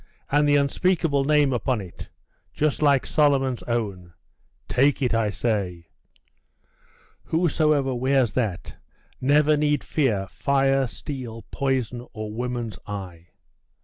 And 0.31 0.49
the 0.49 0.55
unspeakable 0.55 1.25
name 1.25 1.53
upon 1.53 1.79
it; 1.79 2.09
just 2.55 2.81
like 2.81 3.05
Solomon's 3.05 3.61
own. 3.67 4.13
Take 4.67 4.99
it, 5.03 5.13
I 5.13 5.29
say! 5.29 5.89
Whosoever 7.25 7.93
wears 7.93 8.33
that 8.33 8.77
never 9.21 9.55
need 9.55 9.83
fear 9.83 10.25
fire, 10.27 10.87
steel, 10.87 11.45
poison, 11.51 12.07
or 12.13 12.33
woman's 12.33 12.79
eye. 12.87 13.27